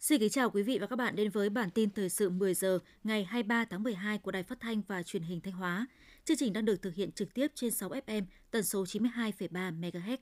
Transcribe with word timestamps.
Xin 0.00 0.20
kính 0.20 0.30
chào 0.30 0.50
quý 0.50 0.62
vị 0.62 0.78
và 0.78 0.86
các 0.86 0.96
bạn 0.96 1.16
đến 1.16 1.30
với 1.30 1.50
bản 1.50 1.70
tin 1.70 1.90
thời 1.90 2.08
sự 2.08 2.30
10 2.30 2.54
giờ 2.54 2.78
ngày 3.04 3.24
23 3.24 3.64
tháng 3.64 3.82
12 3.82 4.18
của 4.18 4.30
Đài 4.30 4.42
Phát 4.42 4.60
thanh 4.60 4.82
và 4.88 5.02
Truyền 5.02 5.22
hình 5.22 5.40
Thanh 5.40 5.54
Hóa. 5.54 5.86
Chương 6.24 6.36
trình 6.36 6.52
đang 6.52 6.64
được 6.64 6.82
thực 6.82 6.94
hiện 6.94 7.12
trực 7.12 7.34
tiếp 7.34 7.46
trên 7.54 7.70
6 7.70 7.90
FM 7.90 8.22
tần 8.50 8.62
số 8.62 8.84
92,3 8.84 9.80
MHz. 9.80 10.16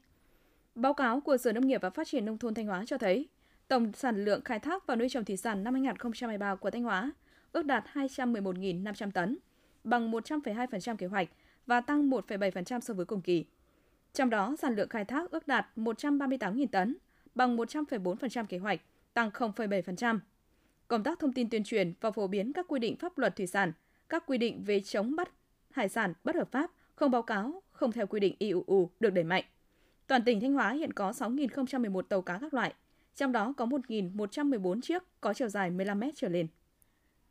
Báo 0.74 0.94
cáo 0.94 1.20
của 1.20 1.36
Sở 1.36 1.52
Nông 1.52 1.66
nghiệp 1.66 1.82
và 1.82 1.90
Phát 1.90 2.08
triển 2.08 2.24
nông 2.24 2.38
thôn 2.38 2.54
Thanh 2.54 2.66
Hóa 2.66 2.84
cho 2.86 2.98
thấy, 2.98 3.28
tổng 3.68 3.92
sản 3.92 4.24
lượng 4.24 4.44
khai 4.44 4.58
thác 4.58 4.86
và 4.86 4.96
nuôi 4.96 5.08
trồng 5.08 5.24
thủy 5.24 5.36
sản 5.36 5.64
năm 5.64 5.74
2023 5.74 6.54
của 6.54 6.70
Thanh 6.70 6.82
Hóa 6.82 7.12
ước 7.52 7.66
đạt 7.66 7.84
211.500 7.94 9.10
tấn, 9.10 9.38
bằng 9.84 10.10
100,2% 10.10 10.96
kế 10.96 11.06
hoạch 11.06 11.28
và 11.66 11.80
tăng 11.80 12.10
1,7% 12.10 12.80
so 12.80 12.94
với 12.94 13.06
cùng 13.06 13.20
kỳ. 13.20 13.44
Trong 14.12 14.30
đó, 14.30 14.56
sản 14.58 14.74
lượng 14.74 14.88
khai 14.88 15.04
thác 15.04 15.30
ước 15.30 15.48
đạt 15.48 15.66
138.000 15.76 16.66
tấn, 16.66 16.96
bằng 17.34 17.56
100,4% 17.56 18.46
kế 18.46 18.58
hoạch, 18.58 18.80
tăng 19.14 19.30
0,7%. 19.30 20.18
Công 20.88 21.02
tác 21.02 21.18
thông 21.18 21.32
tin 21.32 21.50
tuyên 21.50 21.64
truyền 21.64 21.92
và 22.00 22.10
phổ 22.10 22.26
biến 22.26 22.52
các 22.52 22.66
quy 22.68 22.78
định 22.80 22.96
pháp 22.96 23.18
luật 23.18 23.36
thủy 23.36 23.46
sản, 23.46 23.72
các 24.08 24.26
quy 24.26 24.38
định 24.38 24.64
về 24.64 24.80
chống 24.80 25.16
bắt 25.16 25.30
hải 25.70 25.88
sản 25.88 26.12
bất 26.24 26.36
hợp 26.36 26.50
pháp, 26.50 26.70
không 26.94 27.10
báo 27.10 27.22
cáo, 27.22 27.62
không 27.72 27.92
theo 27.92 28.06
quy 28.06 28.20
định 28.20 28.34
IUU 28.38 28.90
được 29.00 29.10
đẩy 29.10 29.24
mạnh. 29.24 29.44
Toàn 30.06 30.24
tỉnh 30.24 30.40
Thanh 30.40 30.52
Hóa 30.52 30.70
hiện 30.70 30.92
có 30.92 31.10
6.011 31.10 32.02
tàu 32.02 32.22
cá 32.22 32.38
các 32.38 32.54
loại, 32.54 32.74
trong 33.16 33.32
đó 33.32 33.54
có 33.56 33.66
1.114 33.66 34.80
chiếc 34.80 35.02
có 35.20 35.34
chiều 35.34 35.48
dài 35.48 35.70
15 35.70 36.00
mét 36.00 36.14
trở 36.16 36.28
lên. 36.28 36.46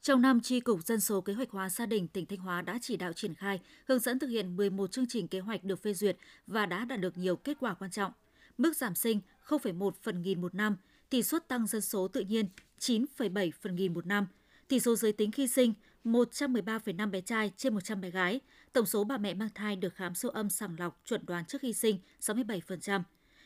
Trong 0.08 0.22
năm, 0.22 0.40
Tri 0.42 0.60
Cục 0.60 0.84
Dân 0.84 1.00
số 1.00 1.22
Kế 1.22 1.34
hoạch 1.34 1.50
hóa 1.50 1.70
gia 1.70 1.86
đình 1.86 2.08
tỉnh 2.08 2.26
Thanh 2.26 2.40
Hóa 2.40 2.62
đã 2.62 2.80
chỉ 2.82 2.98
đạo 2.98 3.14
triển 3.14 3.36
khai, 3.36 3.60
hướng 3.88 4.00
dẫn 4.00 4.20
thực 4.20 4.28
hiện 4.28 4.56
11 4.56 4.92
chương 4.92 5.06
trình 5.10 5.28
kế 5.28 5.40
hoạch 5.40 5.64
được 5.64 5.84
phê 5.84 5.94
duyệt 5.94 6.18
và 6.48 6.66
đã 6.66 6.86
đạt 6.86 7.00
được 7.00 7.18
nhiều 7.18 7.36
kết 7.36 7.58
quả 7.60 7.74
quan 7.74 7.92
trọng. 7.92 8.12
Mức 8.58 8.78
giảm 8.78 8.96
sinh 8.96 9.22
0,1 9.48 9.92
phần 10.02 10.22
nghìn 10.22 10.42
một 10.42 10.56
năm, 10.56 10.78
tỷ 11.10 11.24
suất 11.24 11.48
tăng 11.48 11.68
dân 11.68 11.82
số 11.82 12.08
tự 12.08 12.22
nhiên 12.22 12.46
9,7 12.80 13.52
phần 13.62 13.76
nghìn 13.76 13.94
một 13.94 14.06
năm, 14.06 14.28
tỷ 14.68 14.80
số 14.80 14.96
giới 14.96 15.12
tính 15.12 15.32
khi 15.32 15.48
sinh 15.48 15.74
113,5 16.06 17.12
bé 17.12 17.22
trai 17.22 17.52
trên 17.58 17.74
100 17.74 18.02
bé 18.02 18.10
gái, 18.10 18.40
tổng 18.74 18.86
số 18.86 19.04
bà 19.04 19.18
mẹ 19.18 19.34
mang 19.34 19.50
thai 19.56 19.76
được 19.76 19.96
khám 19.96 20.16
siêu 20.16 20.32
âm 20.32 20.50
sàng 20.50 20.76
lọc 20.80 21.02
chuẩn 21.06 21.26
đoán 21.26 21.46
trước 21.46 21.62
khi 21.62 21.74
sinh 21.74 22.00
67%, 22.22 23.02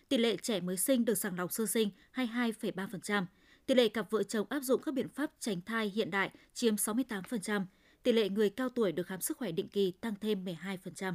tỷ 0.09 0.17
lệ 0.17 0.37
trẻ 0.41 0.59
mới 0.59 0.77
sinh 0.77 1.05
được 1.05 1.15
sàng 1.15 1.37
lọc 1.37 1.51
sơ 1.51 1.65
sinh 1.65 1.89
22,3%, 2.13 3.25
tỷ 3.71 3.75
lệ 3.75 3.89
cặp 3.89 4.09
vợ 4.09 4.23
chồng 4.23 4.47
áp 4.49 4.59
dụng 4.59 4.81
các 4.81 4.93
biện 4.93 5.09
pháp 5.09 5.31
tránh 5.39 5.61
thai 5.65 5.91
hiện 5.95 6.11
đại 6.11 6.29
chiếm 6.53 6.75
68%, 6.75 7.65
tỷ 8.03 8.11
lệ 8.11 8.29
người 8.29 8.49
cao 8.49 8.69
tuổi 8.69 8.91
được 8.91 9.07
khám 9.07 9.21
sức 9.21 9.37
khỏe 9.37 9.51
định 9.51 9.67
kỳ 9.67 9.91
tăng 9.91 10.13
thêm 10.21 10.45
12%. 10.45 11.13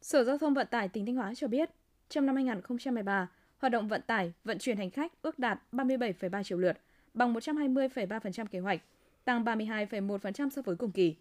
Sở 0.00 0.24
Giao 0.24 0.38
thông 0.38 0.54
Vận 0.54 0.66
tải 0.70 0.88
tỉnh 0.88 1.06
Thanh 1.06 1.16
Hóa 1.16 1.34
cho 1.34 1.48
biết, 1.48 1.70
trong 2.08 2.26
năm 2.26 2.36
2013, 2.36 3.28
hoạt 3.58 3.72
động 3.72 3.88
vận 3.88 4.02
tải, 4.06 4.32
vận 4.44 4.58
chuyển 4.58 4.76
hành 4.76 4.90
khách 4.90 5.22
ước 5.22 5.38
đạt 5.38 5.60
37,3 5.72 6.42
triệu 6.42 6.58
lượt, 6.58 6.78
bằng 7.14 7.34
120,3% 7.34 8.46
kế 8.46 8.58
hoạch, 8.58 8.80
tăng 9.24 9.44
32,1% 9.44 10.50
so 10.50 10.62
với 10.62 10.76
cùng 10.76 10.92
kỳ. 10.92 11.16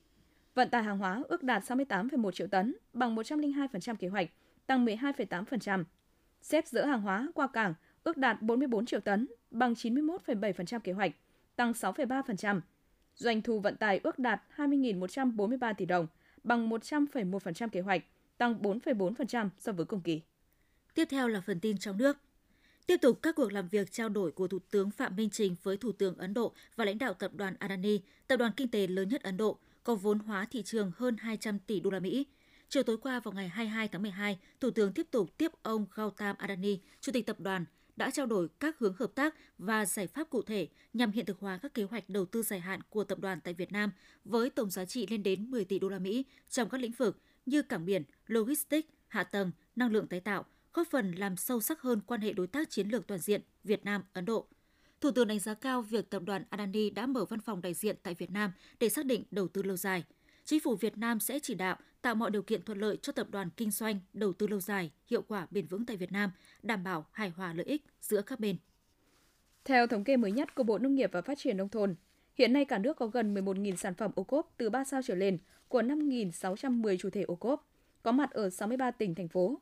Vận 0.56 0.70
tải 0.70 0.84
hàng 0.84 0.98
hóa 0.98 1.24
ước 1.28 1.44
đạt 1.44 1.64
68,1 1.64 2.32
triệu 2.32 2.48
tấn, 2.48 2.76
bằng 2.94 3.16
102% 3.16 3.96
kế 3.96 4.08
hoạch, 4.08 4.30
tăng 4.68 4.86
12,8%. 4.86 5.84
Xếp 6.42 6.68
dỡ 6.68 6.86
hàng 6.86 7.02
hóa 7.02 7.28
qua 7.36 7.48
cảng 7.48 7.74
ước 8.08 8.18
đạt 8.18 8.42
44 8.42 8.86
triệu 8.86 9.00
tấn, 9.00 9.28
bằng 9.52 9.74
91,7% 9.74 10.80
kế 10.80 10.92
hoạch, 10.92 11.12
tăng 11.56 11.72
6,3%. 11.72 12.62
Doanh 13.16 13.42
thu 13.42 13.60
vận 13.60 13.76
tải 13.76 14.00
ước 14.04 14.20
đạt 14.20 14.42
20.143 14.56 15.74
tỷ 15.74 15.86
đồng, 15.86 16.08
bằng 16.44 16.70
100,1% 16.70 17.70
kế 17.70 17.82
hoạch, 17.82 18.04
tăng 18.38 18.62
4,4% 18.62 19.50
so 19.58 19.72
với 19.72 19.86
cùng 19.86 20.02
kỳ. 20.02 20.22
Tiếp 20.94 21.06
theo 21.06 21.28
là 21.28 21.42
phần 21.42 21.60
tin 21.60 21.78
trong 21.78 21.98
nước. 21.98 22.18
Tiếp 22.86 22.98
tục 22.98 23.20
các 23.22 23.36
cuộc 23.36 23.54
làm 23.54 23.68
việc 23.68 23.92
trao 23.92 24.10
đổi 24.10 24.32
của 24.32 24.48
Thủ 24.48 24.60
tướng 24.72 24.92
Phạm 24.92 25.16
Minh 25.16 25.30
Trình 25.30 25.56
với 25.64 25.78
Thủ 25.78 25.92
tướng 25.92 26.18
Ấn 26.18 26.34
Độ 26.34 26.54
và 26.76 26.86
lãnh 26.86 26.98
đạo 26.98 27.14
tập 27.14 27.32
đoàn 27.36 27.56
Adani, 27.60 28.00
tập 28.28 28.38
đoàn 28.38 28.52
kinh 28.58 28.68
tế 28.68 28.88
lớn 28.88 29.10
nhất 29.10 29.24
Ấn 29.24 29.38
Độ, 29.38 29.58
có 29.84 29.96
vốn 29.96 30.20
hóa 30.20 30.46
thị 30.52 30.64
trường 30.64 30.92
hơn 30.96 31.18
200 31.18 31.60
tỷ 31.60 31.80
đô 31.80 31.90
la 31.90 32.00
Mỹ. 32.00 32.26
Chiều 32.70 32.84
tối 32.84 32.98
qua 32.98 33.20
vào 33.20 33.34
ngày 33.34 33.48
22 33.50 33.88
tháng 33.88 34.02
12, 34.02 34.40
Thủ 34.60 34.72
tướng 34.72 34.94
tiếp 34.94 35.08
tục 35.12 35.38
tiếp 35.38 35.52
ông 35.62 35.86
Gautam 35.96 36.36
Adani, 36.40 36.80
Chủ 37.02 37.12
tịch 37.12 37.26
tập 37.26 37.40
đoàn, 37.40 37.66
đã 37.98 38.10
trao 38.10 38.26
đổi 38.26 38.48
các 38.60 38.80
hướng 38.80 38.94
hợp 39.00 39.12
tác 39.16 39.36
và 39.58 39.86
giải 39.86 40.08
pháp 40.08 40.30
cụ 40.30 40.42
thể 40.42 40.68
nhằm 40.94 41.12
hiện 41.12 41.26
thực 41.26 41.40
hóa 41.40 41.60
các 41.62 41.74
kế 41.74 41.84
hoạch 41.84 42.10
đầu 42.10 42.26
tư 42.26 42.44
dài 42.44 42.60
hạn 42.60 42.82
của 42.90 43.04
tập 43.04 43.20
đoàn 43.20 43.40
tại 43.44 43.54
Việt 43.54 43.72
Nam 43.72 43.92
với 44.26 44.50
tổng 44.50 44.70
giá 44.70 44.86
trị 44.86 45.08
lên 45.10 45.24
đến 45.24 45.52
10 45.52 45.66
tỷ 45.66 45.80
đô 45.80 45.90
la 45.90 46.00
Mỹ 46.00 46.26
trong 46.50 46.70
các 46.70 46.82
lĩnh 46.82 46.92
vực 46.92 47.22
như 47.46 47.62
cảng 47.62 47.86
biển, 47.86 48.04
logistics, 48.28 48.88
hạ 49.08 49.24
tầng, 49.24 49.52
năng 49.76 49.92
lượng 49.92 50.08
tái 50.08 50.20
tạo, 50.20 50.46
góp 50.74 50.88
phần 50.92 51.12
làm 51.12 51.38
sâu 51.38 51.62
sắc 51.62 51.82
hơn 51.82 52.02
quan 52.08 52.22
hệ 52.22 52.34
đối 52.34 52.48
tác 52.48 52.70
chiến 52.70 52.90
lược 52.90 53.08
toàn 53.08 53.20
diện 53.20 53.42
Việt 53.64 53.86
Nam 53.86 54.04
Ấn 54.14 54.26
Độ. 54.26 54.48
Thủ 55.02 55.12
tướng 55.12 55.28
đánh 55.28 55.40
giá 55.40 55.54
cao 55.54 55.82
việc 55.82 56.10
tập 56.10 56.24
đoàn 56.26 56.44
Adani 56.50 56.90
đã 56.90 57.06
mở 57.06 57.26
văn 57.26 57.40
phòng 57.40 57.62
đại 57.62 57.74
diện 57.74 57.96
tại 58.04 58.14
Việt 58.14 58.32
Nam 58.32 58.52
để 58.80 58.90
xác 58.90 59.06
định 59.06 59.24
đầu 59.32 59.48
tư 59.48 59.64
lâu 59.64 59.78
dài. 59.78 60.04
Chính 60.46 60.60
phủ 60.60 60.76
Việt 60.76 60.98
Nam 60.98 61.20
sẽ 61.20 61.40
chỉ 61.40 61.56
đạo 61.56 61.78
tạo 62.02 62.16
mọi 62.16 62.32
điều 62.32 62.42
kiện 62.42 62.62
thuận 62.62 62.80
lợi 62.80 62.98
cho 63.02 63.14
tập 63.14 63.28
đoàn 63.32 63.50
kinh 63.58 63.72
doanh 63.72 64.00
đầu 64.14 64.34
tư 64.34 64.48
lâu 64.48 64.60
dài, 64.60 64.92
hiệu 65.08 65.22
quả 65.22 65.48
bền 65.52 65.68
vững 65.68 65.86
tại 65.86 65.98
Việt 65.98 66.12
Nam, 66.12 66.32
đảm 66.64 66.84
bảo 66.84 67.06
hài 67.12 67.30
hòa 67.30 67.54
lợi 67.54 67.66
ích 67.66 67.86
giữa 68.02 68.22
các 68.22 68.40
bên. 68.40 68.58
Theo 69.66 69.88
thống 69.88 70.04
kê 70.04 70.18
mới 70.18 70.32
nhất 70.32 70.56
của 70.56 70.64
Bộ 70.64 70.78
Nông 70.78 70.96
nghiệp 70.96 71.10
và 71.14 71.22
Phát 71.22 71.38
triển 71.38 71.58
nông 71.58 71.70
thôn, 71.70 71.96
hiện 72.36 72.54
nay 72.54 72.66
cả 72.66 72.78
nước 72.78 72.98
có 72.98 73.08
gần 73.08 73.34
11.000 73.34 73.76
sản 73.76 73.94
phẩm 73.94 74.12
ô 74.16 74.24
cốp 74.24 74.54
từ 74.58 74.70
3 74.70 74.84
sao 74.84 75.02
trở 75.02 75.16
lên 75.16 75.38
của 75.68 75.82
5.610 75.82 76.98
chủ 76.98 77.10
thể 77.10 77.22
ô 77.22 77.36
cốp, 77.36 77.70
có 78.04 78.12
mặt 78.12 78.32
ở 78.32 78.50
63 78.50 78.92
tỉnh 78.92 79.16
thành 79.16 79.28
phố. 79.28 79.62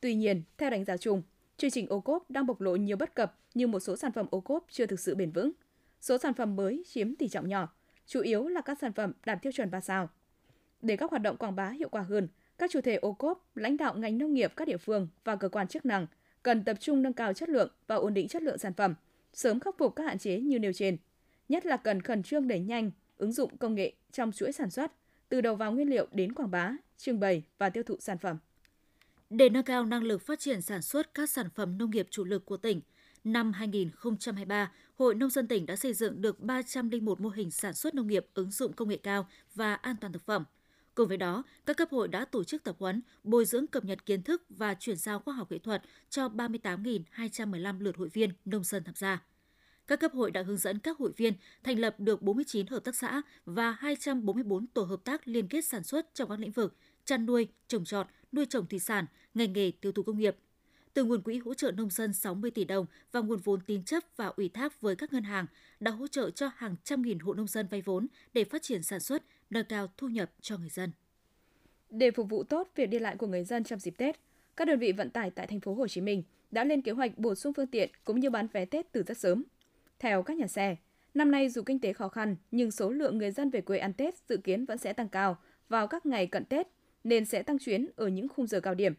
Tuy 0.00 0.14
nhiên, 0.14 0.42
theo 0.58 0.70
đánh 0.70 0.84
giá 0.84 0.96
chung, 0.96 1.22
chương 1.56 1.70
trình 1.70 1.86
ô 1.88 2.00
cốp 2.00 2.30
đang 2.30 2.46
bộc 2.46 2.60
lộ 2.60 2.76
nhiều 2.76 2.96
bất 2.96 3.14
cập 3.14 3.38
như 3.54 3.66
một 3.66 3.80
số 3.80 3.96
sản 3.96 4.12
phẩm 4.12 4.26
ô 4.30 4.40
cốp 4.40 4.66
chưa 4.70 4.86
thực 4.86 5.00
sự 5.00 5.14
bền 5.14 5.30
vững. 5.30 5.52
Số 6.00 6.18
sản 6.18 6.34
phẩm 6.34 6.56
mới 6.56 6.82
chiếm 6.86 7.14
tỷ 7.14 7.28
trọng 7.28 7.48
nhỏ, 7.48 7.68
chủ 8.06 8.20
yếu 8.20 8.48
là 8.48 8.60
các 8.60 8.78
sản 8.80 8.92
phẩm 8.92 9.12
đạt 9.26 9.42
tiêu 9.42 9.52
chuẩn 9.52 9.70
3 9.70 9.80
sao. 9.80 10.08
Để 10.84 10.96
các 10.96 11.10
hoạt 11.10 11.22
động 11.22 11.36
quảng 11.36 11.56
bá 11.56 11.70
hiệu 11.70 11.88
quả 11.88 12.02
hơn, 12.02 12.28
các 12.58 12.70
chủ 12.70 12.80
thể 12.80 12.94
ô 12.94 13.12
cốp, 13.12 13.50
lãnh 13.54 13.76
đạo 13.76 13.94
ngành 13.94 14.18
nông 14.18 14.34
nghiệp 14.34 14.52
các 14.56 14.68
địa 14.68 14.76
phương 14.76 15.08
và 15.24 15.36
cơ 15.36 15.48
quan 15.48 15.68
chức 15.68 15.86
năng 15.86 16.06
cần 16.42 16.64
tập 16.64 16.76
trung 16.80 17.02
nâng 17.02 17.12
cao 17.12 17.32
chất 17.32 17.48
lượng 17.48 17.70
và 17.86 17.96
ổn 17.96 18.14
định 18.14 18.28
chất 18.28 18.42
lượng 18.42 18.58
sản 18.58 18.72
phẩm, 18.72 18.94
sớm 19.32 19.60
khắc 19.60 19.78
phục 19.78 19.96
các 19.96 20.04
hạn 20.04 20.18
chế 20.18 20.40
như 20.40 20.58
nêu 20.58 20.72
trên. 20.72 20.96
Nhất 21.48 21.66
là 21.66 21.76
cần 21.76 22.02
khẩn 22.02 22.22
trương 22.22 22.48
đẩy 22.48 22.60
nhanh 22.60 22.90
ứng 23.16 23.32
dụng 23.32 23.56
công 23.56 23.74
nghệ 23.74 23.92
trong 24.12 24.32
chuỗi 24.32 24.52
sản 24.52 24.70
xuất, 24.70 24.92
từ 25.28 25.40
đầu 25.40 25.56
vào 25.56 25.72
nguyên 25.72 25.90
liệu 25.90 26.06
đến 26.12 26.32
quảng 26.32 26.50
bá, 26.50 26.72
trưng 26.96 27.20
bày 27.20 27.42
và 27.58 27.70
tiêu 27.70 27.82
thụ 27.82 27.96
sản 28.00 28.18
phẩm. 28.18 28.38
Để 29.30 29.48
nâng 29.48 29.64
cao 29.64 29.84
năng 29.84 30.02
lực 30.02 30.26
phát 30.26 30.40
triển 30.40 30.62
sản 30.62 30.82
xuất 30.82 31.14
các 31.14 31.30
sản 31.30 31.46
phẩm 31.54 31.78
nông 31.78 31.90
nghiệp 31.90 32.06
chủ 32.10 32.24
lực 32.24 32.46
của 32.46 32.56
tỉnh, 32.56 32.80
năm 33.24 33.52
2023, 33.52 34.72
Hội 34.94 35.14
Nông 35.14 35.30
dân 35.30 35.48
tỉnh 35.48 35.66
đã 35.66 35.76
xây 35.76 35.94
dựng 35.94 36.22
được 36.22 36.40
301 36.40 37.20
mô 37.20 37.28
hình 37.28 37.50
sản 37.50 37.74
xuất 37.74 37.94
nông 37.94 38.06
nghiệp 38.06 38.26
ứng 38.34 38.50
dụng 38.50 38.72
công 38.72 38.88
nghệ 38.88 38.96
cao 38.96 39.26
và 39.54 39.74
an 39.74 39.96
toàn 40.00 40.12
thực 40.12 40.22
phẩm. 40.26 40.44
Cùng 40.94 41.08
với 41.08 41.16
đó, 41.16 41.42
các 41.66 41.76
cấp 41.76 41.88
hội 41.90 42.08
đã 42.08 42.24
tổ 42.24 42.44
chức 42.44 42.64
tập 42.64 42.76
huấn, 42.78 43.02
bồi 43.24 43.44
dưỡng 43.44 43.66
cập 43.66 43.84
nhật 43.84 44.06
kiến 44.06 44.22
thức 44.22 44.42
và 44.48 44.74
chuyển 44.74 44.96
giao 44.96 45.18
khoa 45.18 45.34
học 45.34 45.48
kỹ 45.50 45.58
thuật 45.58 45.82
cho 46.10 46.28
38.215 46.28 47.80
lượt 47.80 47.96
hội 47.96 48.08
viên 48.08 48.30
nông 48.44 48.64
dân 48.64 48.84
tham 48.84 48.94
gia. 48.94 49.22
Các 49.86 50.00
cấp 50.00 50.12
hội 50.12 50.30
đã 50.30 50.42
hướng 50.42 50.56
dẫn 50.56 50.78
các 50.78 50.98
hội 50.98 51.12
viên 51.16 51.34
thành 51.62 51.78
lập 51.78 51.94
được 51.98 52.22
49 52.22 52.66
hợp 52.66 52.84
tác 52.84 52.96
xã 52.96 53.22
và 53.44 53.70
244 53.70 54.66
tổ 54.66 54.82
hợp 54.82 55.04
tác 55.04 55.28
liên 55.28 55.48
kết 55.48 55.64
sản 55.64 55.82
xuất 55.82 56.14
trong 56.14 56.28
các 56.28 56.38
lĩnh 56.38 56.50
vực 56.50 56.76
chăn 57.04 57.26
nuôi, 57.26 57.48
trồng 57.68 57.84
trọt, 57.84 58.06
nuôi 58.32 58.46
trồng 58.46 58.66
thủy 58.66 58.78
sản, 58.78 59.06
ngành 59.34 59.52
nghề 59.52 59.70
tiêu 59.80 59.92
thụ 59.92 60.02
công 60.02 60.18
nghiệp. 60.18 60.36
Từ 60.94 61.04
nguồn 61.04 61.22
quỹ 61.22 61.38
hỗ 61.38 61.54
trợ 61.54 61.70
nông 61.70 61.90
dân 61.90 62.12
60 62.12 62.50
tỷ 62.50 62.64
đồng 62.64 62.86
và 63.12 63.20
nguồn 63.20 63.38
vốn 63.38 63.60
tín 63.60 63.84
chấp 63.84 64.02
và 64.16 64.26
ủy 64.26 64.48
thác 64.48 64.80
với 64.80 64.96
các 64.96 65.12
ngân 65.12 65.24
hàng 65.24 65.46
đã 65.80 65.90
hỗ 65.90 66.06
trợ 66.06 66.30
cho 66.30 66.50
hàng 66.56 66.76
trăm 66.84 67.02
nghìn 67.02 67.18
hộ 67.18 67.34
nông 67.34 67.46
dân 67.46 67.66
vay 67.70 67.82
vốn 67.82 68.06
để 68.32 68.44
phát 68.44 68.62
triển 68.62 68.82
sản 68.82 69.00
xuất, 69.00 69.22
nâng 69.50 69.66
cao 69.68 69.86
thu 69.96 70.08
nhập 70.08 70.30
cho 70.40 70.58
người 70.58 70.68
dân. 70.68 70.92
Để 71.90 72.10
phục 72.10 72.28
vụ 72.28 72.44
tốt 72.44 72.68
việc 72.76 72.86
đi 72.86 72.98
lại 72.98 73.16
của 73.16 73.26
người 73.26 73.44
dân 73.44 73.64
trong 73.64 73.78
dịp 73.78 73.94
Tết, 73.98 74.16
các 74.56 74.64
đơn 74.64 74.78
vị 74.78 74.92
vận 74.92 75.10
tải 75.10 75.30
tại 75.30 75.46
thành 75.46 75.60
phố 75.60 75.74
Hồ 75.74 75.88
Chí 75.88 76.00
Minh 76.00 76.22
đã 76.50 76.64
lên 76.64 76.82
kế 76.82 76.92
hoạch 76.92 77.18
bổ 77.18 77.34
sung 77.34 77.52
phương 77.52 77.66
tiện 77.66 77.90
cũng 78.04 78.20
như 78.20 78.30
bán 78.30 78.46
vé 78.46 78.64
Tết 78.64 78.92
từ 78.92 79.02
rất 79.02 79.18
sớm. 79.18 79.44
Theo 79.98 80.22
các 80.22 80.36
nhà 80.36 80.46
xe, 80.46 80.76
năm 81.14 81.30
nay 81.30 81.48
dù 81.48 81.62
kinh 81.62 81.80
tế 81.80 81.92
khó 81.92 82.08
khăn 82.08 82.36
nhưng 82.50 82.70
số 82.70 82.90
lượng 82.90 83.18
người 83.18 83.30
dân 83.30 83.50
về 83.50 83.60
quê 83.60 83.78
ăn 83.78 83.92
Tết 83.92 84.14
dự 84.28 84.36
kiến 84.36 84.64
vẫn 84.64 84.78
sẽ 84.78 84.92
tăng 84.92 85.08
cao 85.08 85.38
vào 85.68 85.86
các 85.86 86.06
ngày 86.06 86.26
cận 86.26 86.44
Tết 86.44 86.68
nên 87.04 87.24
sẽ 87.24 87.42
tăng 87.42 87.58
chuyến 87.58 87.88
ở 87.96 88.08
những 88.08 88.28
khung 88.28 88.46
giờ 88.46 88.60
cao 88.60 88.74
điểm. 88.74 88.94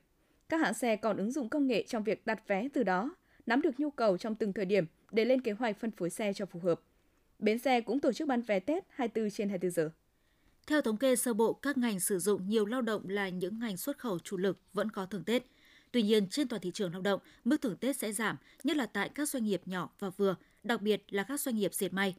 Các 0.50 0.62
hãng 0.62 0.74
xe 0.74 0.96
còn 0.96 1.18
ứng 1.18 1.32
dụng 1.32 1.50
công 1.50 1.68
nghệ 1.68 1.86
trong 1.88 2.04
việc 2.04 2.26
đặt 2.26 2.48
vé 2.48 2.68
từ 2.74 2.84
đó, 2.84 3.16
nắm 3.46 3.62
được 3.62 3.80
nhu 3.80 3.90
cầu 3.90 4.18
trong 4.18 4.36
từng 4.36 4.54
thời 4.54 4.66
điểm 4.66 4.86
để 5.12 5.26
lên 5.26 5.42
kế 5.42 5.52
hoạch 5.52 5.80
phân 5.80 5.92
phối 5.92 6.10
xe 6.10 6.34
cho 6.34 6.46
phù 6.46 6.60
hợp. 6.60 6.82
Bến 7.40 7.60
xe 7.60 7.82
cũng 7.82 8.00
tổ 8.00 8.14
chức 8.14 8.28
bán 8.28 8.42
vé 8.42 8.60
Tết 8.60 8.84
24 8.90 9.32
trên 9.32 9.50
24 9.50 9.72
giờ. 9.72 9.90
Theo 10.68 10.82
thống 10.82 10.98
kê 10.98 11.16
sơ 11.16 11.34
bộ, 11.34 11.54
các 11.54 11.78
ngành 11.78 12.00
sử 12.00 12.20
dụng 12.20 12.50
nhiều 12.50 12.66
lao 12.66 12.82
động 12.82 13.10
là 13.10 13.30
những 13.30 13.60
ngành 13.60 13.78
xuất 13.78 13.98
khẩu 13.98 14.20
chủ 14.20 14.38
lực 14.38 14.58
vẫn 14.74 14.92
có 14.92 15.06
thưởng 15.06 15.24
Tết. 15.24 15.44
Tuy 15.92 16.02
nhiên, 16.02 16.28
trên 16.30 16.48
toàn 16.48 16.62
thị 16.62 16.72
trường 16.74 16.92
lao 16.92 17.02
động, 17.02 17.20
mức 17.44 17.62
thưởng 17.62 17.78
Tết 17.78 17.98
sẽ 17.98 18.12
giảm, 18.12 18.38
nhất 18.64 18.78
là 18.78 18.86
tại 18.86 19.10
các 19.10 19.30
doanh 19.30 19.44
nghiệp 19.44 19.62
nhỏ 19.66 19.90
và 20.00 20.10
vừa, 20.10 20.36
đặc 20.64 20.82
biệt 20.82 21.04
là 21.10 21.24
các 21.24 21.42
doanh 21.42 21.56
nghiệp 21.56 21.74
dệt 21.74 21.94
may. 21.94 22.16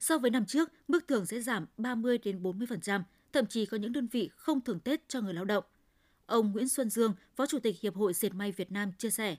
So 0.00 0.18
với 0.18 0.30
năm 0.30 0.46
trước, 0.46 0.72
mức 0.88 1.08
thưởng 1.08 1.26
sẽ 1.26 1.40
giảm 1.40 1.66
30 1.76 2.18
đến 2.18 2.42
40%, 2.42 3.02
thậm 3.32 3.46
chí 3.46 3.66
có 3.66 3.76
những 3.76 3.92
đơn 3.92 4.06
vị 4.06 4.30
không 4.36 4.60
thưởng 4.60 4.80
Tết 4.80 5.08
cho 5.08 5.20
người 5.20 5.34
lao 5.34 5.44
động. 5.44 5.64
Ông 6.28 6.52
Nguyễn 6.52 6.68
Xuân 6.68 6.90
Dương, 6.90 7.14
Phó 7.36 7.46
Chủ 7.46 7.58
tịch 7.58 7.80
Hiệp 7.80 7.96
hội 7.96 8.12
Dệt 8.12 8.34
may 8.34 8.52
Việt 8.52 8.72
Nam 8.72 8.92
chia 8.98 9.10
sẻ, 9.10 9.36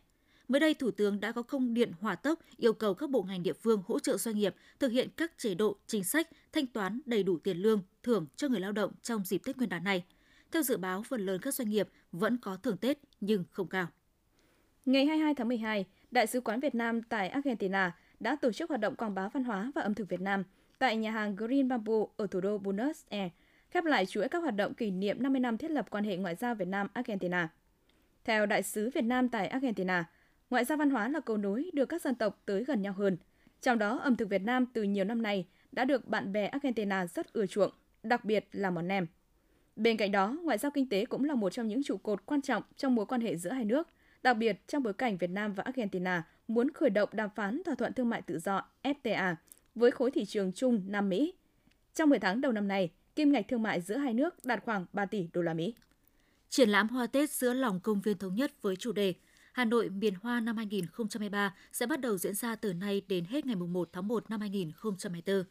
Mới 0.48 0.60
đây, 0.60 0.74
Thủ 0.74 0.92
tướng 0.92 1.20
đã 1.20 1.32
có 1.32 1.42
công 1.42 1.74
điện 1.74 1.92
hỏa 2.00 2.16
tốc 2.16 2.40
yêu 2.58 2.74
cầu 2.74 2.94
các 2.94 3.10
bộ 3.10 3.24
ngành 3.24 3.44
địa 3.44 3.54
phương 3.54 3.82
hỗ 3.88 4.00
trợ 4.00 4.18
doanh 4.18 4.38
nghiệp 4.38 4.56
thực 4.80 4.92
hiện 4.92 5.10
các 5.18 5.32
chế 5.38 5.56
độ, 5.56 5.78
chính 5.88 6.04
sách, 6.04 6.28
thanh 6.52 6.68
toán 6.68 7.02
đầy 7.06 7.24
đủ 7.24 7.38
tiền 7.38 7.58
lương, 7.58 7.82
thưởng 8.04 8.26
cho 8.36 8.48
người 8.48 8.60
lao 8.60 8.72
động 8.72 8.92
trong 9.02 9.24
dịp 9.26 9.42
Tết 9.46 9.58
Nguyên 9.58 9.70
đán 9.70 9.84
này. 9.84 10.04
Theo 10.52 10.62
dự 10.62 10.78
báo, 10.78 11.04
phần 11.04 11.26
lớn 11.26 11.42
các 11.42 11.54
doanh 11.54 11.70
nghiệp 11.70 11.90
vẫn 12.12 12.38
có 12.38 12.56
thưởng 12.56 12.78
Tết 12.78 13.00
nhưng 13.22 13.44
không 13.52 13.68
cao. 13.68 13.88
Ngày 14.86 15.06
22 15.06 15.36
tháng 15.36 15.48
12, 15.48 15.86
Đại 16.12 16.28
sứ 16.28 16.42
quán 16.42 16.60
Việt 16.60 16.76
Nam 16.76 17.02
tại 17.04 17.30
Argentina 17.30 17.96
đã 18.20 18.36
tổ 18.36 18.52
chức 18.52 18.70
hoạt 18.70 18.82
động 18.82 18.96
quảng 18.96 19.16
bá 19.16 19.30
văn 19.30 19.44
hóa 19.44 19.72
và 19.76 19.82
ẩm 19.82 19.94
thực 19.94 20.10
Việt 20.10 20.22
Nam 20.22 20.44
tại 20.80 20.98
nhà 20.98 21.12
hàng 21.12 21.36
Green 21.36 21.68
Bamboo 21.68 22.06
ở 22.18 22.28
thủ 22.28 22.42
đô 22.42 22.58
Buenos 22.58 23.06
Aires, 23.10 23.32
khép 23.72 23.86
lại 23.86 24.06
chuỗi 24.06 24.28
các 24.30 24.40
hoạt 24.40 24.56
động 24.56 24.74
kỷ 24.74 24.92
niệm 24.92 25.24
50 25.24 25.40
năm 25.40 25.58
thiết 25.58 25.72
lập 25.72 25.86
quan 25.90 26.04
hệ 26.04 26.18
ngoại 26.18 26.36
giao 26.36 26.56
Việt 26.56 26.68
Nam-Argentina. 26.68 27.50
Theo 28.24 28.46
Đại 28.46 28.64
sứ 28.64 28.90
Việt 28.90 29.02
Nam 29.04 29.30
tại 29.30 29.48
Argentina, 29.48 30.06
ngoại 30.50 30.66
giao 30.66 30.78
văn 30.78 30.90
hóa 30.90 31.10
là 31.10 31.20
cầu 31.20 31.38
nối 31.38 31.70
đưa 31.74 31.86
các 31.86 32.02
dân 32.02 32.16
tộc 32.16 32.42
tới 32.46 32.64
gần 32.64 32.82
nhau 32.82 32.94
hơn. 32.94 33.18
Trong 33.62 33.80
đó, 33.80 33.98
ẩm 33.98 34.16
thực 34.16 34.30
Việt 34.30 34.42
Nam 34.42 34.66
từ 34.66 34.84
nhiều 34.84 35.06
năm 35.06 35.22
nay 35.22 35.48
đã 35.72 35.86
được 35.86 36.08
bạn 36.08 36.32
bè 36.32 36.48
Argentina 36.48 37.08
rất 37.08 37.34
ưa 37.34 37.46
chuộng, 37.46 37.72
đặc 38.04 38.26
biệt 38.26 38.48
là 38.52 38.70
món 38.70 38.88
nem. 38.88 39.08
Bên 39.76 39.98
cạnh 39.98 40.12
đó, 40.12 40.38
ngoại 40.44 40.58
giao 40.58 40.72
kinh 40.72 40.90
tế 40.90 41.06
cũng 41.06 41.24
là 41.24 41.36
một 41.36 41.50
trong 41.50 41.68
những 41.68 41.84
trụ 41.84 41.98
cột 41.98 42.26
quan 42.26 42.42
trọng 42.42 42.64
trong 42.78 42.96
mối 42.96 43.06
quan 43.06 43.22
hệ 43.22 43.38
giữa 43.38 43.52
hai 43.52 43.66
nước, 43.66 43.88
đặc 44.24 44.38
biệt 44.38 44.68
trong 44.68 44.84
bối 44.84 44.94
cảnh 44.94 45.18
Việt 45.18 45.30
Nam 45.30 45.54
và 45.54 45.64
Argentina 45.64 46.24
muốn 46.48 46.72
khởi 46.72 46.90
động 46.90 47.10
đàm 47.12 47.30
phán 47.36 47.62
thỏa 47.66 47.76
thuận 47.76 47.94
thương 47.94 48.10
mại 48.10 48.22
tự 48.22 48.40
do 48.40 48.66
FTA 48.84 49.36
với 49.76 49.92
khối 49.92 50.12
thị 50.12 50.26
trường 50.26 50.52
chung 50.54 50.84
Nam 50.88 51.10
Mỹ. 51.10 51.34
Trong 51.94 52.10
10 52.10 52.20
tháng 52.20 52.42
đầu 52.42 52.52
năm 52.52 52.68
nay, 52.68 52.92
kim 53.20 53.32
ngạch 53.32 53.48
thương 53.48 53.62
mại 53.62 53.82
giữa 53.82 53.98
hai 53.98 54.14
nước 54.14 54.46
đạt 54.46 54.64
khoảng 54.66 54.86
3 54.94 55.06
tỷ 55.06 55.28
đô 55.34 55.42
la 55.42 55.54
Mỹ. 55.54 55.74
Triển 56.50 56.70
lãm 56.70 56.88
hoa 56.88 57.08
Tết 57.08 57.30
giữa 57.30 57.54
lòng 57.54 57.80
công 57.80 58.02
viên 58.02 58.18
thống 58.18 58.36
nhất 58.36 58.52
với 58.62 58.76
chủ 58.76 58.92
đề 58.92 59.14
Hà 59.54 59.66
Nội 59.66 59.90
miền 59.90 60.14
hoa 60.22 60.40
năm 60.40 60.58
2023 60.58 61.56
sẽ 61.74 61.86
bắt 61.86 62.00
đầu 62.00 62.18
diễn 62.18 62.36
ra 62.36 62.56
từ 62.56 62.74
nay 62.74 63.02
đến 63.08 63.26
hết 63.26 63.46
ngày 63.46 63.56
1 63.56 63.90
tháng 63.94 64.08
1 64.08 64.30
năm 64.30 64.40
2024. 64.40 65.44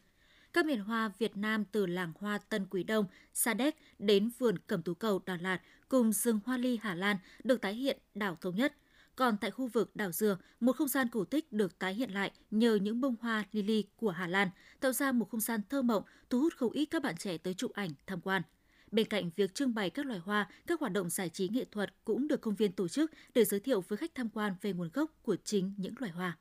Các 0.53 0.65
miền 0.65 0.79
hoa 0.79 1.11
Việt 1.17 1.37
Nam 1.37 1.65
từ 1.65 1.85
làng 1.85 2.13
hoa 2.19 2.37
Tân 2.37 2.65
Quý 2.69 2.83
Đông, 2.83 3.05
Sa 3.33 3.53
Đéc 3.53 3.75
đến 3.99 4.29
vườn 4.39 4.57
Cẩm 4.67 4.81
Tú 4.81 4.93
Cầu 4.93 5.21
Đà 5.25 5.37
Lạt 5.41 5.59
cùng 5.89 6.13
rừng 6.13 6.39
hoa 6.45 6.57
ly 6.57 6.79
Hà 6.81 6.95
Lan 6.95 7.17
được 7.43 7.61
tái 7.61 7.73
hiện 7.73 7.97
đảo 8.15 8.37
Thống 8.41 8.55
Nhất. 8.55 8.73
Còn 9.19 9.37
tại 9.37 9.51
khu 9.51 9.67
vực 9.67 9.95
đảo 9.95 10.11
Dừa, 10.11 10.37
một 10.59 10.71
không 10.71 10.87
gian 10.87 11.07
cổ 11.11 11.23
tích 11.25 11.53
được 11.53 11.79
tái 11.79 11.93
hiện 11.93 12.11
lại 12.11 12.31
nhờ 12.51 12.75
những 12.75 13.01
bông 13.01 13.15
hoa 13.21 13.43
lily 13.51 13.83
của 13.97 14.09
Hà 14.09 14.27
Lan, 14.27 14.47
tạo 14.79 14.91
ra 14.91 15.11
một 15.11 15.29
không 15.29 15.39
gian 15.39 15.61
thơ 15.69 15.81
mộng, 15.81 16.03
thu 16.29 16.39
hút 16.39 16.53
không 16.57 16.71
ít 16.71 16.85
các 16.85 17.03
bạn 17.03 17.17
trẻ 17.17 17.37
tới 17.37 17.53
chụp 17.53 17.71
ảnh, 17.73 17.89
tham 18.07 18.21
quan. 18.21 18.41
Bên 18.91 19.07
cạnh 19.07 19.29
việc 19.35 19.55
trưng 19.55 19.73
bày 19.73 19.89
các 19.89 20.05
loài 20.05 20.19
hoa, 20.19 20.49
các 20.67 20.79
hoạt 20.79 20.91
động 20.91 21.09
giải 21.09 21.29
trí 21.29 21.49
nghệ 21.49 21.65
thuật 21.71 21.93
cũng 22.05 22.27
được 22.27 22.41
công 22.41 22.55
viên 22.55 22.71
tổ 22.71 22.87
chức 22.87 23.11
để 23.33 23.45
giới 23.45 23.59
thiệu 23.59 23.81
với 23.87 23.97
khách 23.97 24.15
tham 24.15 24.29
quan 24.29 24.53
về 24.61 24.73
nguồn 24.73 24.89
gốc 24.93 25.11
của 25.23 25.35
chính 25.43 25.73
những 25.77 25.93
loài 25.99 26.11
hoa. 26.11 26.37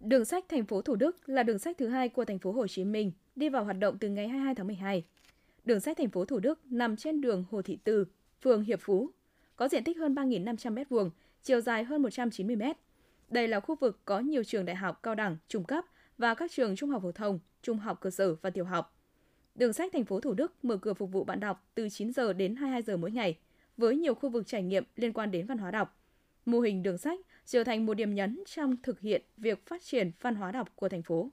Đường 0.00 0.24
sách 0.24 0.44
thành 0.48 0.64
phố 0.64 0.82
Thủ 0.82 0.96
Đức 0.96 1.28
là 1.28 1.42
đường 1.42 1.58
sách 1.58 1.76
thứ 1.78 1.88
hai 1.88 2.08
của 2.08 2.24
thành 2.24 2.38
phố 2.38 2.52
Hồ 2.52 2.66
Chí 2.66 2.84
Minh, 2.84 3.12
đi 3.36 3.48
vào 3.48 3.64
hoạt 3.64 3.78
động 3.78 3.98
từ 3.98 4.08
ngày 4.08 4.28
22 4.28 4.54
tháng 4.54 4.66
12. 4.66 5.04
Đường 5.64 5.80
sách 5.80 5.96
thành 5.96 6.10
phố 6.10 6.24
Thủ 6.24 6.38
Đức 6.38 6.72
nằm 6.72 6.96
trên 6.96 7.20
đường 7.20 7.44
Hồ 7.50 7.62
Thị 7.62 7.78
Từ, 7.84 8.04
phường 8.42 8.62
Hiệp 8.62 8.80
Phú, 8.82 9.10
có 9.56 9.68
diện 9.68 9.84
tích 9.84 9.98
hơn 9.98 10.14
3.500 10.14 10.74
m2, 10.74 11.10
chiều 11.46 11.60
dài 11.60 11.84
hơn 11.84 12.02
190 12.02 12.56
mét. 12.56 12.76
Đây 13.28 13.48
là 13.48 13.60
khu 13.60 13.74
vực 13.74 14.00
có 14.04 14.20
nhiều 14.20 14.44
trường 14.44 14.64
đại 14.64 14.76
học, 14.76 15.02
cao 15.02 15.14
đẳng, 15.14 15.36
trung 15.48 15.64
cấp 15.64 15.84
và 16.18 16.34
các 16.34 16.50
trường 16.50 16.76
trung 16.76 16.90
học 16.90 17.02
phổ 17.02 17.12
thông, 17.12 17.38
trung 17.62 17.78
học 17.78 18.00
cơ 18.00 18.10
sở 18.10 18.34
và 18.34 18.50
tiểu 18.50 18.64
học. 18.64 18.98
Đường 19.54 19.72
sách 19.72 19.92
thành 19.92 20.04
phố 20.04 20.20
Thủ 20.20 20.34
Đức 20.34 20.64
mở 20.64 20.76
cửa 20.76 20.94
phục 20.94 21.12
vụ 21.12 21.24
bạn 21.24 21.40
đọc 21.40 21.70
từ 21.74 21.88
9 21.88 22.12
giờ 22.12 22.32
đến 22.32 22.56
22 22.56 22.82
giờ 22.82 22.96
mỗi 22.96 23.10
ngày, 23.10 23.38
với 23.76 23.96
nhiều 23.96 24.14
khu 24.14 24.28
vực 24.28 24.46
trải 24.46 24.62
nghiệm 24.62 24.84
liên 24.96 25.12
quan 25.12 25.30
đến 25.30 25.46
văn 25.46 25.58
hóa 25.58 25.70
đọc. 25.70 26.00
Mô 26.46 26.60
hình 26.60 26.82
đường 26.82 26.98
sách 26.98 27.20
trở 27.46 27.64
thành 27.64 27.86
một 27.86 27.94
điểm 27.94 28.14
nhấn 28.14 28.42
trong 28.46 28.76
thực 28.82 29.00
hiện 29.00 29.22
việc 29.36 29.66
phát 29.66 29.82
triển 29.82 30.10
văn 30.20 30.34
hóa 30.34 30.52
đọc 30.52 30.68
của 30.74 30.88
thành 30.88 31.02
phố. 31.02 31.30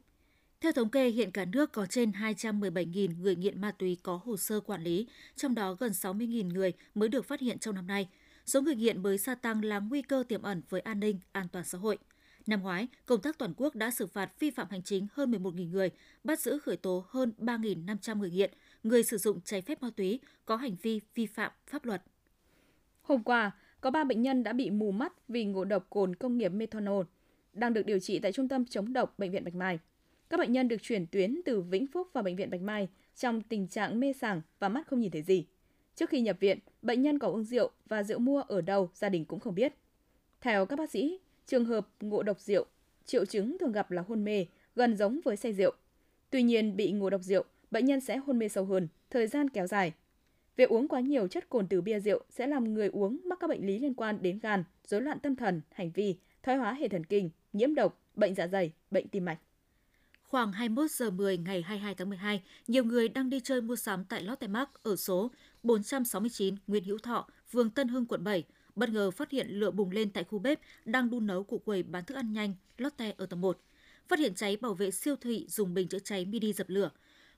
Theo 0.62 0.71
thống 0.71 0.89
kê, 0.89 1.10
hiện 1.10 1.31
cả 1.31 1.45
nước 1.45 1.71
có 1.71 1.86
trên 1.86 2.12
217.000 2.12 3.21
người 3.21 3.36
nghiện 3.36 3.62
ma 3.62 3.71
túy 3.71 3.98
có 4.04 4.19
hồ 4.24 4.38
sơ 4.38 4.60
quản 4.60 4.83
lý, 4.83 5.07
trong 5.36 5.56
đó 5.56 5.74
gần 5.74 5.92
60.000 5.92 6.48
người 6.48 6.74
mới 6.95 7.10
được 7.10 7.25
phát 7.25 7.39
hiện 7.39 7.60
trong 7.60 7.75
năm 7.75 7.88
nay. 7.88 8.10
Số 8.45 8.62
người 8.62 8.75
nghiện 8.75 9.04
mới 9.04 9.18
gia 9.18 9.36
tăng 9.36 9.63
là 9.63 9.80
nguy 9.80 10.01
cơ 10.01 10.24
tiềm 10.28 10.42
ẩn 10.42 10.62
với 10.69 10.81
an 10.81 11.00
ninh, 11.00 11.19
an 11.31 11.48
toàn 11.51 11.66
xã 11.66 11.78
hội. 11.78 11.98
Năm 12.48 12.62
ngoái, 12.62 12.88
công 13.06 13.22
tác 13.22 13.38
toàn 13.38 13.54
quốc 13.57 13.75
đã 13.75 13.92
xử 13.92 14.07
phạt 14.07 14.40
vi 14.40 14.51
phạm 14.51 14.68
hành 14.69 14.84
chính 14.84 15.07
hơn 15.13 15.31
11.000 15.31 15.69
người, 15.69 15.90
bắt 16.24 16.40
giữ 16.40 16.60
khởi 16.60 16.78
tố 16.78 17.06
hơn 17.10 17.34
3.500 17.38 18.18
người 18.18 18.31
nghiện, 18.31 18.51
người 18.84 19.04
sử 19.04 19.18
dụng 19.18 19.42
trái 19.42 19.62
phép 19.62 19.81
ma 19.81 19.90
túy 19.95 20.19
có 20.45 20.56
hành 20.56 20.75
vi 20.81 21.01
vi 21.16 21.25
phạm 21.25 21.51
pháp 21.68 21.86
luật. 21.86 22.04
Hôm 23.01 23.24
qua, 23.24 23.51
có 23.81 23.92
3 23.92 24.04
bệnh 24.04 24.22
nhân 24.22 24.44
đã 24.44 24.54
bị 24.54 24.69
mù 24.69 24.92
mắt 24.92 25.13
vì 25.28 25.46
ngộ 25.46 25.63
độc 25.66 25.88
cồn 25.89 26.16
công 26.16 26.38
nghiệp 26.38 26.50
methanol, 26.50 27.06
đang 27.54 27.74
được 27.74 27.86
điều 27.86 28.00
trị 28.00 28.19
tại 28.19 28.31
Trung 28.31 28.48
tâm 28.48 28.66
chống 28.66 28.94
độc 28.94 29.19
Bệnh 29.19 29.31
viện 29.31 29.44
Bạch 29.44 29.56
Mai. 29.56 29.80
Các 30.30 30.38
bệnh 30.39 30.51
nhân 30.51 30.68
được 30.68 30.81
chuyển 30.81 31.07
tuyến 31.07 31.42
từ 31.46 31.62
Vĩnh 31.62 31.88
Phúc 31.88 32.07
vào 32.13 32.24
Bệnh 32.24 32.36
viện 32.36 32.50
Bạch 32.50 32.62
Mai 32.62 32.88
trong 33.16 33.42
tình 33.42 33.68
trạng 33.68 34.00
mê 34.00 34.13
sảng 34.13 34.42
và 34.60 34.69
mắt 34.69 34.88
không 34.88 35.00
nhìn 35.00 35.12
thấy 35.12 35.22
gì. 35.22 35.46
Trước 35.95 36.10
khi 36.10 36.22
nhập 36.22 36.38
viện, 36.40 36.60
bệnh 36.81 37.01
nhân 37.01 37.19
có 37.19 37.28
uống 37.28 37.44
rượu 37.44 37.69
và 37.86 38.04
rượu 38.04 38.19
mua 38.19 38.42
ở 38.42 38.62
đâu 38.62 38.90
gia 38.95 39.10
đình 39.10 39.25
cũng 39.25 39.40
không 39.40 39.56
biết. 39.56 39.74
Theo 40.42 40.66
các 40.66 40.80
bác 40.80 40.90
sĩ, 40.90 41.19
trường 41.45 41.66
hợp 41.66 41.88
ngộ 42.00 42.24
độc 42.24 42.40
rượu, 42.40 42.66
triệu 43.06 43.25
chứng 43.25 43.57
thường 43.57 43.72
gặp 43.72 43.92
là 43.92 44.01
hôn 44.07 44.24
mê, 44.24 44.45
gần 44.75 44.98
giống 44.98 45.19
với 45.24 45.36
say 45.36 45.54
rượu. 45.54 45.74
Tuy 46.30 46.44
nhiên, 46.44 46.75
bị 46.75 46.92
ngộ 46.92 47.10
độc 47.10 47.22
rượu, 47.22 47.44
bệnh 47.72 47.86
nhân 47.86 48.01
sẽ 48.01 48.18
hôn 48.18 48.40
mê 48.40 48.50
sâu 48.50 48.66
hơn, 48.66 48.88
thời 49.10 49.28
gian 49.28 49.50
kéo 49.50 49.68
dài. 49.68 49.94
Việc 50.56 50.69
uống 50.69 50.88
quá 50.88 51.00
nhiều 51.00 51.28
chất 51.28 51.50
cồn 51.50 51.68
từ 51.68 51.81
bia 51.81 52.00
rượu 52.00 52.24
sẽ 52.30 52.48
làm 52.48 52.74
người 52.74 52.88
uống 52.88 53.19
mắc 53.24 53.39
các 53.42 53.50
bệnh 53.50 53.66
lý 53.66 53.80
liên 53.80 53.94
quan 53.94 54.22
đến 54.22 54.39
gan, 54.39 54.63
rối 54.88 55.01
loạn 55.01 55.19
tâm 55.19 55.36
thần, 55.36 55.62
hành 55.72 55.92
vi, 55.92 56.18
thoái 56.44 56.57
hóa 56.57 56.74
hệ 56.74 56.88
thần 56.88 57.04
kinh, 57.06 57.30
nhiễm 57.54 57.75
độc, 57.75 58.01
bệnh 58.16 58.36
dạ 58.36 58.48
dày, 58.48 58.72
bệnh 58.92 59.07
tim 59.07 59.25
mạch. 59.25 59.39
Khoảng 60.24 60.51
21 60.51 60.92
giờ 60.92 61.10
10 61.10 61.38
ngày 61.38 61.62
22 61.62 61.96
tháng 61.96 62.10
12, 62.10 62.44
nhiều 62.68 62.84
người 62.84 63.10
đang 63.10 63.30
đi 63.30 63.39
chơi 63.39 63.62
mua 63.62 63.75
sắm 63.75 64.06
tại 64.06 64.24
Lotte 64.24 64.48
Mart 64.48 64.69
ở 64.84 64.96
số 64.96 65.31
469 65.63 66.56
Nguyễn 66.68 66.83
Hữu 66.83 66.98
Thọ, 66.98 67.27
phường 67.51 67.69
Tân 67.69 67.88
Hưng, 67.88 68.06
quận 68.06 68.24
7, 68.24 68.44
bất 68.75 68.89
ngờ 68.89 69.12
phát 69.12 69.31
hiện 69.31 69.48
lửa 69.50 69.71
bùng 69.71 69.92
lên 69.92 70.10
tại 70.10 70.24
khu 70.24 70.39
bếp 70.39 70.60
đang 70.86 71.10
đun 71.10 71.27
nấu 71.27 71.44
của 71.44 71.57
quầy 71.57 71.83
bán 71.83 72.06
thức 72.06 72.15
ăn 72.15 72.33
nhanh 72.33 72.56
Lotte 72.77 73.13
ở 73.18 73.25
tầng 73.25 73.42
1. 73.42 73.60
Phát 74.07 74.19
hiện 74.19 74.36
cháy 74.36 74.57
bảo 74.57 74.74
vệ 74.74 74.92
siêu 74.92 75.15
thị 75.15 75.45
dùng 75.50 75.74
bình 75.74 75.88
chữa 75.88 76.00
cháy 76.00 76.25
mini 76.25 76.54
dập 76.54 76.69
lửa. 76.69 76.89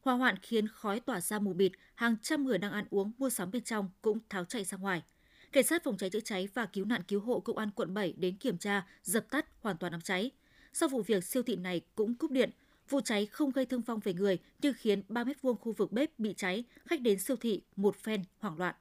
Hỏa 0.02 0.14
hoạn 0.14 0.36
khiến 0.42 0.68
khói 0.68 1.00
tỏa 1.00 1.22
ra 1.22 1.40
mù 1.40 1.54
mịt, 1.54 1.72
hàng 1.96 2.16
trăm 2.22 2.46
người 2.46 2.58
đang 2.58 2.72
ăn 2.72 2.86
uống 2.90 3.12
mua 3.18 3.30
sắm 3.30 3.52
bên 3.52 3.64
trong 3.64 3.90
cũng 4.02 4.20
tháo 4.30 4.46
chạy 4.46 4.64
ra 4.64 4.78
ngoài. 4.78 5.04
Cảnh 5.52 5.64
sát 5.64 5.84
phòng 5.84 5.98
cháy 5.98 6.10
chữa 6.10 6.20
cháy 6.20 6.48
và 6.54 6.66
cứu 6.66 6.86
nạn 6.86 7.02
cứu 7.08 7.20
hộ 7.20 7.40
công 7.40 7.58
an 7.58 7.72
quận 7.72 7.94
7 7.94 8.14
đến 8.18 8.38
kiểm 8.38 8.58
tra, 8.58 8.88
dập 9.04 9.30
tắt 9.30 9.46
hoàn 9.62 9.78
toàn 9.78 9.92
đám 9.92 10.02
cháy. 10.02 10.32
Sau 10.74 10.90
vụ 10.90 11.02
việc 11.02 11.24
siêu 11.24 11.44
thị 11.44 11.56
này 11.56 11.82
cũng 11.96 12.16
cúp 12.16 12.32
điện, 12.32 12.50
vụ 12.90 13.02
cháy 13.02 13.26
không 13.26 13.52
gây 13.52 13.66
thương 13.66 13.82
vong 13.82 14.00
về 14.04 14.14
người 14.14 14.38
nhưng 14.62 14.74
khiến 14.78 15.04
3 15.10 15.24
mét 15.24 15.42
vuông 15.42 15.58
khu 15.58 15.72
vực 15.72 15.92
bếp 15.92 16.20
bị 16.20 16.34
cháy, 16.38 16.64
khách 16.86 17.02
đến 17.02 17.20
siêu 17.20 17.38
thị 17.38 17.62
một 17.76 17.96
phen 17.96 18.22
hoảng 18.40 18.58
loạn. 18.58 18.76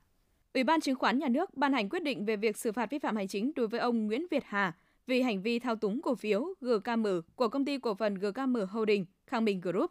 Ủy 0.55 0.65
ban 0.65 0.81
Chứng 0.81 0.97
khoán 0.97 1.19
Nhà 1.19 1.29
nước 1.29 1.55
ban 1.55 1.73
hành 1.73 1.89
quyết 1.89 2.03
định 2.03 2.25
về 2.25 2.37
việc 2.37 2.57
xử 2.57 2.73
phạt 2.73 2.91
vi 2.91 2.99
phạm 2.99 3.17
hành 3.17 3.29
chính 3.29 3.53
đối 3.57 3.69
với 3.69 3.81
ông 3.81 4.07
Nguyễn 4.07 4.27
Việt 4.31 4.45
Hà 4.47 4.73
vì 5.07 5.23
hành 5.23 5.43
vi 5.43 5.59
thao 5.59 5.77
túng 5.77 6.03
cổ 6.03 6.15
phiếu 6.15 6.55
GKM 6.61 7.07
của 7.35 7.49
công 7.49 7.65
ty 7.65 7.79
cổ 7.79 7.95
phần 7.95 8.15
GKM 8.15 8.57
Holding 8.71 9.05
Khang 9.27 9.45
Minh 9.45 9.61
Group. 9.61 9.91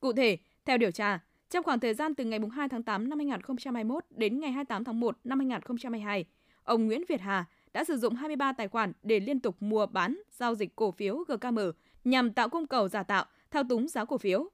Cụ 0.00 0.12
thể, 0.12 0.38
theo 0.64 0.78
điều 0.78 0.90
tra, 0.90 1.18
trong 1.50 1.64
khoảng 1.64 1.80
thời 1.80 1.94
gian 1.94 2.14
từ 2.14 2.24
ngày 2.24 2.40
2 2.52 2.68
tháng 2.68 2.82
8 2.82 3.08
năm 3.08 3.18
2021 3.18 4.04
đến 4.10 4.40
ngày 4.40 4.52
28 4.52 4.84
tháng 4.84 5.00
1 5.00 5.18
năm 5.24 5.38
2022, 5.38 6.24
ông 6.64 6.86
Nguyễn 6.86 7.04
Việt 7.08 7.20
Hà 7.20 7.44
đã 7.72 7.84
sử 7.84 7.96
dụng 7.96 8.14
23 8.14 8.52
tài 8.52 8.68
khoản 8.68 8.92
để 9.02 9.20
liên 9.20 9.40
tục 9.40 9.56
mua 9.60 9.86
bán, 9.86 10.20
giao 10.30 10.54
dịch 10.54 10.76
cổ 10.76 10.90
phiếu 10.90 11.24
GKM 11.28 11.58
nhằm 12.04 12.32
tạo 12.32 12.48
cung 12.48 12.66
cầu 12.66 12.88
giả 12.88 13.02
tạo, 13.02 13.24
thao 13.50 13.64
túng 13.68 13.88
giá 13.88 14.04
cổ 14.04 14.18
phiếu. 14.18 14.48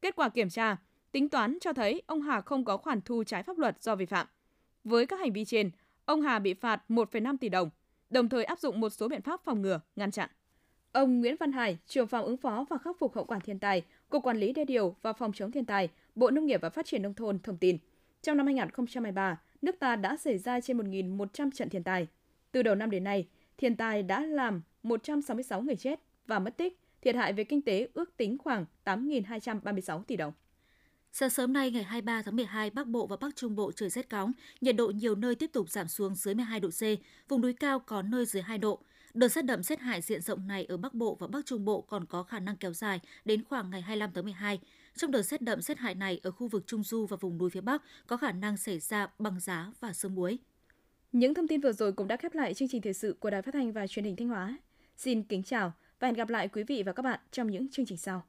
Kết 0.00 0.16
quả 0.16 0.28
kiểm 0.28 0.48
tra, 0.48 0.76
tính 1.12 1.28
toán 1.28 1.58
cho 1.60 1.72
thấy 1.72 2.02
ông 2.06 2.22
Hà 2.22 2.40
không 2.40 2.64
có 2.64 2.76
khoản 2.76 3.00
thu 3.00 3.24
trái 3.24 3.42
pháp 3.42 3.58
luật 3.58 3.82
do 3.82 3.96
vi 3.96 4.06
phạm. 4.06 4.26
Với 4.84 5.06
các 5.06 5.20
hành 5.20 5.32
vi 5.32 5.44
trên, 5.44 5.70
ông 6.04 6.22
Hà 6.22 6.38
bị 6.38 6.54
phạt 6.54 6.82
1,5 6.88 7.36
tỷ 7.40 7.48
đồng, 7.48 7.70
đồng 8.10 8.28
thời 8.28 8.44
áp 8.44 8.58
dụng 8.58 8.80
một 8.80 8.90
số 8.90 9.08
biện 9.08 9.22
pháp 9.22 9.40
phòng 9.44 9.62
ngừa, 9.62 9.80
ngăn 9.96 10.10
chặn. 10.10 10.30
Ông 10.92 11.20
Nguyễn 11.20 11.36
Văn 11.40 11.52
Hải, 11.52 11.78
trưởng 11.86 12.06
phòng 12.06 12.24
ứng 12.24 12.36
phó 12.36 12.64
và 12.70 12.78
khắc 12.78 12.98
phục 12.98 13.14
hậu 13.14 13.24
quả 13.24 13.38
thiên 13.38 13.58
tai, 13.58 13.82
Cục 14.08 14.22
Quản 14.22 14.36
lý 14.36 14.52
Đê 14.52 14.64
điều 14.64 14.96
và 15.02 15.12
Phòng 15.12 15.32
chống 15.32 15.50
thiên 15.50 15.64
tai, 15.64 15.88
Bộ 16.14 16.30
Nông 16.30 16.46
nghiệp 16.46 16.60
và 16.60 16.70
Phát 16.70 16.86
triển 16.86 17.02
Nông 17.02 17.14
thôn 17.14 17.38
thông 17.38 17.58
tin, 17.58 17.78
trong 18.22 18.36
năm 18.36 18.46
2023, 18.46 19.40
nước 19.62 19.78
ta 19.78 19.96
đã 19.96 20.16
xảy 20.16 20.38
ra 20.38 20.60
trên 20.60 20.78
1.100 20.78 21.50
trận 21.50 21.68
thiên 21.68 21.82
tai. 21.82 22.06
Từ 22.52 22.62
đầu 22.62 22.74
năm 22.74 22.90
đến 22.90 23.04
nay, 23.04 23.28
thiên 23.56 23.76
tai 23.76 24.02
đã 24.02 24.20
làm 24.20 24.62
166 24.82 25.62
người 25.62 25.76
chết 25.76 26.00
và 26.26 26.38
mất 26.38 26.56
tích, 26.56 26.78
thiệt 27.02 27.14
hại 27.14 27.32
về 27.32 27.44
kinh 27.44 27.62
tế 27.62 27.88
ước 27.94 28.16
tính 28.16 28.38
khoảng 28.38 28.64
8.236 28.84 30.02
tỷ 30.02 30.16
đồng. 30.16 30.32
Sáng 31.12 31.30
sớm 31.30 31.52
nay 31.52 31.70
ngày 31.70 31.82
23 31.82 32.22
tháng 32.22 32.36
12, 32.36 32.70
Bắc 32.70 32.86
Bộ 32.86 33.06
và 33.06 33.16
Bắc 33.16 33.36
Trung 33.36 33.56
Bộ 33.56 33.72
trời 33.72 33.90
rét 33.90 34.10
cóng, 34.10 34.32
nhiệt 34.60 34.76
độ 34.76 34.86
nhiều 34.88 35.14
nơi 35.14 35.34
tiếp 35.34 35.50
tục 35.52 35.70
giảm 35.70 35.88
xuống 35.88 36.14
dưới 36.14 36.34
12 36.34 36.60
độ 36.60 36.68
C, 36.68 36.82
vùng 37.28 37.40
núi 37.40 37.52
cao 37.52 37.80
có 37.80 38.02
nơi 38.02 38.26
dưới 38.26 38.42
2 38.42 38.58
độ. 38.58 38.80
Đợt 39.14 39.28
rét 39.28 39.44
đậm 39.44 39.62
rét 39.62 39.80
hại 39.80 40.00
diện 40.00 40.20
rộng 40.20 40.46
này 40.46 40.64
ở 40.64 40.76
Bắc 40.76 40.94
Bộ 40.94 41.16
và 41.20 41.26
Bắc 41.26 41.46
Trung 41.46 41.64
Bộ 41.64 41.80
còn 41.80 42.06
có 42.06 42.22
khả 42.22 42.38
năng 42.38 42.56
kéo 42.56 42.72
dài 42.72 43.00
đến 43.24 43.44
khoảng 43.44 43.70
ngày 43.70 43.82
25 43.82 44.10
tháng 44.14 44.24
12. 44.24 44.60
Trong 44.96 45.10
đợt 45.10 45.22
rét 45.22 45.42
đậm 45.42 45.62
rét 45.62 45.78
hại 45.78 45.94
này 45.94 46.20
ở 46.22 46.30
khu 46.30 46.48
vực 46.48 46.66
Trung 46.66 46.82
Du 46.84 47.06
và 47.06 47.16
vùng 47.20 47.38
núi 47.38 47.50
phía 47.50 47.60
Bắc 47.60 47.82
có 48.06 48.16
khả 48.16 48.32
năng 48.32 48.56
xảy 48.56 48.78
ra 48.78 49.06
băng 49.18 49.40
giá 49.40 49.72
và 49.80 49.92
sương 49.92 50.14
muối. 50.14 50.38
Những 51.12 51.34
thông 51.34 51.48
tin 51.48 51.60
vừa 51.60 51.72
rồi 51.72 51.92
cũng 51.92 52.08
đã 52.08 52.16
khép 52.16 52.34
lại 52.34 52.54
chương 52.54 52.68
trình 52.68 52.82
thời 52.82 52.94
sự 52.94 53.16
của 53.20 53.30
Đài 53.30 53.42
Phát 53.42 53.54
thanh 53.54 53.72
và 53.72 53.86
Truyền 53.86 54.04
hình 54.04 54.16
Thanh 54.16 54.28
Hóa. 54.28 54.58
Xin 54.96 55.22
kính 55.22 55.42
chào 55.42 55.72
và 56.00 56.08
hẹn 56.08 56.14
gặp 56.14 56.28
lại 56.28 56.48
quý 56.48 56.62
vị 56.62 56.82
và 56.86 56.92
các 56.92 57.02
bạn 57.02 57.20
trong 57.30 57.50
những 57.50 57.70
chương 57.70 57.86
trình 57.86 57.98
sau. 57.98 58.22